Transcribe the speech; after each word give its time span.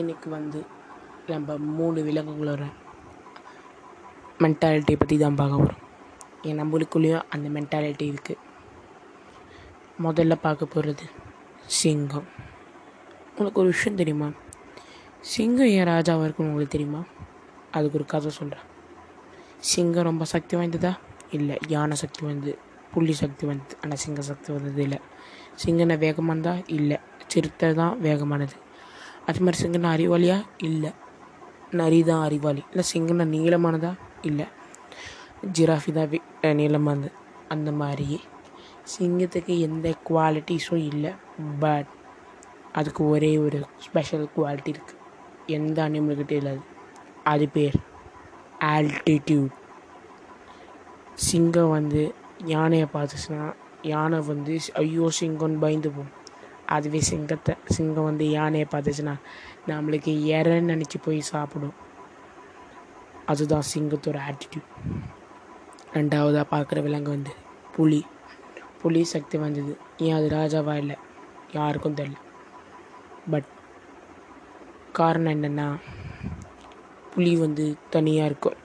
இன்றைக்கி 0.00 0.28
வந்து 0.28 0.60
நம்ம 1.26 1.54
மூணு 1.76 1.98
விலங்குகளோட 2.06 2.64
மென்டாலிட்டியை 4.42 4.96
பற்றி 4.98 5.18
தான் 5.18 5.34
பார்க்க 5.34 5.60
போகிறோம் 5.60 5.82
ஏன் 6.48 6.58
நம்மளுக்குள்ளேயும் 6.60 7.24
அந்த 7.34 7.46
மென்டாலிட்டி 7.54 8.06
இருக்குது 8.12 8.42
முதல்ல 10.06 10.34
பார்க்க 10.34 10.66
போகிறது 10.66 11.06
சிங்கம். 11.78 12.26
உங்களுக்கு 13.28 13.60
ஒரு 13.60 13.72
விஷயம் 13.74 13.96
தெரியுமா? 13.96 14.28
சிங்கம் 15.32 15.72
ஏன் 15.76 15.88
ராஜாவாக 15.92 16.26
இருக்குன்னு 16.26 16.50
உங்களுக்கு 16.50 16.76
தெரியுமா? 16.76 17.00
அதுக்கு 17.70 17.98
ஒரு 17.98 18.06
கதை 18.14 18.30
சொல்கிறேன் 18.30 18.68
சிங்கம் 19.70 20.08
ரொம்ப 20.10 20.24
சக்தி 20.34 20.56
வாய்ந்ததா? 20.56 20.92
இல்லை 21.30 21.58
யானை 21.68 21.96
சக்தி 21.96 22.24
வாய்ந்தது 22.24 22.58
புள்ளி 22.92 23.12
சக்தி 23.12 23.46
வாய்ந்தது 23.46 23.76
ஆனால் 23.82 24.02
சிங்க 24.04 24.20
சக்தி 24.20 24.52
வந்தது 24.52 24.82
இல்லை. 24.82 25.00
சிங்கனை 25.64 25.96
வேகமானதா? 25.96 26.54
இல்லை 26.66 26.98
சிறுத்தை 27.26 27.74
தான் 27.74 28.00
வேகமானது. 28.00 28.56
அது 29.26 29.40
மாதிரி 29.40 29.58
சிங்கன 29.62 29.90
அறிவாளியா? 29.96 30.36
இல்லை. 30.58 30.90
நரி 31.70 32.02
தான் 32.02 32.24
அறிவாளி. 32.24 32.62
இல்லை 32.70 32.84
சிங்கன்னா 32.92 33.26
நீளமானதா? 33.28 33.92
இல்லை. 34.22 34.46
ஜிராஃபி 35.52 35.92
தான் 35.92 36.56
நீளமானது. 36.56 37.10
அந்த 37.48 37.72
மாதிரி. 37.72 38.20
சிங்கத்துக்கு 38.98 39.54
எந்த 39.60 39.94
குவாலிட்டிஸும் 40.08 40.84
இல்லை. 40.92 41.12
பட் 41.58 41.90
அதுக்கு 42.72 43.08
ஒரே 43.08 43.38
ஒரு 43.38 43.66
ஸ்பெஷல் 43.80 44.28
குவாலிட்டி 44.36 44.72
இருக்குது 44.74 45.02
எந்த 45.46 45.88
அனிமல்கிட்ட 45.88 46.32
இல்லாது. 46.32 46.60
அது 47.24 47.48
பேர் 47.48 47.76
ஆல்டிடியூட் 48.64 49.54
சிங்கம் 51.14 51.70
வந்து 51.70 52.14
யானையை 52.44 52.86
பார்த்துச்சுன்னா 52.94 53.54
யானை 53.82 54.18
வந்து 54.18 54.58
ஐயோ 54.74 55.08
சிங்கம்னு 55.20 55.58
பயந்து 55.58 55.90
போகும். 55.90 56.15
அதுவே 56.66 57.00
சிங்கத்தை 57.00 57.54
சிங்கம் 57.64 58.04
வந்து 58.04 58.30
யானையை 58.30 58.68
பார்த்துச்சுன்னா 58.70 59.20
நம்மளுக்கு 59.66 60.12
இறன்னு 60.34 60.72
நினச்சி 60.72 60.98
போய் 61.02 61.20
சாப்பிடும். 61.20 61.74
அதுதான் 63.26 63.68
சிங்கத்தோட 63.74 64.20
ஆட்டிடியூட் 64.28 64.68
ரெண்டாவதாக 65.92 66.44
பார்க்குற 66.50 66.82
விலங்கு 66.82 67.10
வந்து 67.10 67.30
புலி. 67.76 68.06
புலி 68.82 69.04
சக்தி 69.04 69.38
வந்தது 69.38 69.78
ஏன் 69.98 70.14
அது 70.14 70.28
ராஜாவாக 70.28 70.76
இல்லை? 70.76 70.96
யாருக்கும் 71.52 71.94
தெரியல. 71.94 72.16
பட் 73.30 73.44
காரணம் 74.92 75.32
என்னென்னா 75.32 75.80
புலி 77.14 77.36
வந்து 77.36 77.76
தனியாக 77.90 78.26
இருக்கும் 78.26 78.56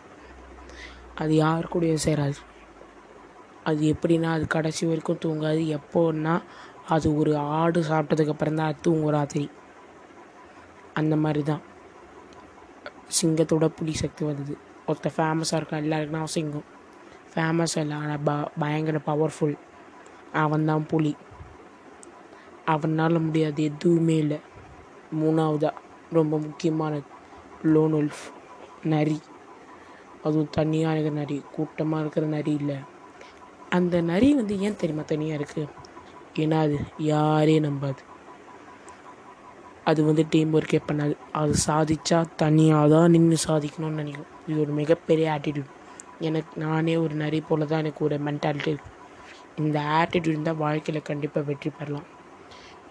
அது 1.16 1.36
யார் 1.36 1.70
கூடயும் 1.74 2.06
சேராது. 2.06 2.36
அது 3.64 3.96
எப்படின்னா 3.96 4.24
அது 4.24 4.48
கடைசி 4.48 4.86
வரைக்கும் 4.86 5.20
தூங்காது. 5.26 5.80
எப்போன்னா 5.80 6.44
அது 6.88 7.18
ஒரு 7.18 7.38
ஆடு 7.38 7.82
சாப்பிட்டதுக்கப்புறம் 7.82 8.54
தான் 8.54 8.68
அது 8.68 8.76
தூங்கும் 8.82 9.10
ராத்திரி. 9.10 9.50
அந்த 10.94 11.16
மாதிரி 11.16 11.44
தான். 11.44 11.62
சிங்கத்தோட 13.22 13.68
புலி 13.68 13.94
சக்தி 13.94 14.26
வந்தது. 14.26 14.58
ஒருத்தர் 14.88 15.16
ஃபேமஸாக 15.18 15.62
இருக்கான். 15.62 15.84
எல்லாருக்குன்னா 15.84 16.14
அவன் 16.14 16.26
சிங்கம். 16.26 16.64
ஃபேமஸ் 17.36 17.78
இல்லை. 17.78 17.98
ஆனால் 17.98 18.20
ப 18.24 18.52
பயங்கர 18.60 18.98
பவர்ஃபுல் 19.06 19.58
அவன் 20.34 20.66
தான் 20.66 20.86
புலி. 20.88 21.16
அவனால் 22.66 23.20
முடியாது. 23.20 23.64
எதுவுமே 23.64 24.18
இல்லை. 24.18 24.40
மூணாவதாக 25.16 25.74
ரொம்ப 26.12 26.40
முக்கியமானது 26.40 27.04
லோன் 27.64 27.94
உல்ஃப் 27.94 28.34
நரி. 28.84 29.20
அதுவும் 30.24 30.50
தனியாக 30.52 30.94
இருக்கிற 30.94 31.26
நரி. 31.26 31.44
கூட்டமாக 31.52 32.02
இருக்கிற 32.02 32.26
நரி 32.26 32.54
இல்லை. 32.54 32.76
அந்த 33.70 34.02
நரி 34.02 34.34
வந்து 34.34 34.60
ஏன் 34.60 34.76
தெரியுமா 34.76 35.04
தனியாக 35.04 35.44
இருக்குது 35.44 35.68
ஏன்னா 36.40 36.58
அது 36.66 36.78
யாரையும் 37.00 37.66
நம்பாது. 37.68 38.02
அது 39.90 40.04
வந்து 40.04 40.24
டீம் 40.30 40.54
ஒர்க்கே 40.58 40.80
பண்ணாது. 40.90 41.16
அது 41.32 41.54
சாதிச்சா 41.68 42.26
தனியாக 42.36 42.90
தான் 42.90 43.12
நின்று 43.12 43.38
சாதிக்கணும்னு 43.48 44.02
நினைக்கும். 44.02 44.30
இது 44.48 44.60
ஒரு 44.60 44.72
மிகப்பெரிய 44.72 45.32
ஆட்டிடியூட் 45.36 45.78
எனக்கு 46.28 46.62
நானே 46.62 46.96
ஒரு 46.96 47.14
நரி 47.14 47.42
போல 47.42 47.66
தான் 47.66 47.80
எனக்கு 47.80 48.04
ஒரு 48.06 48.18
மென்டாலிட்டி 48.18 48.72
இருக்குது 48.72 49.00
இந்த 49.56 49.80
ஆட்டிடியூட் 49.80 50.36
இருந்தால் 50.36 50.62
வாழ்க்கையில் 50.66 51.08
கண்டிப்பாக 51.10 51.46
வெற்றி 51.46 51.70
பெறலாம். 51.70 52.08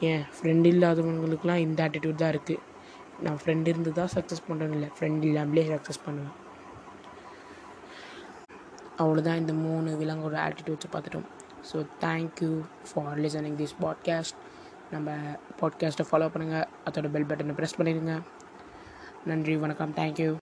ஏன்? 0.01 0.25
ஃப்ரெண்ட் 0.37 0.67
இல்லாதவங்களுக்குலாம் 0.73 1.65
இந்த 1.67 1.79
ஆட்டிடியூட் 1.87 2.23
தான் 2.23 2.33
இருக்குது 2.35 2.61
நான் 3.25 3.39
ஃப்ரெண்ட் 3.43 3.69
இருந்து 3.69 3.93
தான் 3.93 4.13
சக்ஸஸ் 4.17 4.47
பண்ணுறேன்னு 4.49 4.77
இல்லை. 4.79 4.89
ஃப்ரெண்ட் 4.97 5.25
இல்லாமலே 5.25 5.65
சக்ஸஸ் 5.75 6.05
பண்ணுவேன். 6.05 6.37
அவ்வளோதான் 9.03 9.37
இந்த 9.37 9.53
மூணு 9.53 9.91
விலங்கோட 10.01 10.37
ஆட்டிடியூட்ஸை 10.47 10.91
பார்த்துட்டோம். 10.93 11.29
So 11.73 11.87
thank you 12.01 12.53
for 12.93 13.21
listening 13.21 13.59
this 13.61 13.77
podcast 13.81 14.37
நம்ம 14.91 15.11
பாட்காஸ்ட்டை 15.61 16.07
ஃபாலோ 16.11 16.29
பண்ணுங்கள் 16.35 16.67
அதோட 16.85 17.11
பெல் 17.11 17.25
பட்டனை 17.25 17.55
ப்ரெஸ் 17.59 17.79
பண்ணிடுங்க. 17.79 18.23
நன்றி 19.27 19.57
வணக்கம். 19.57 19.95
தேங்க்யூ 19.95 20.39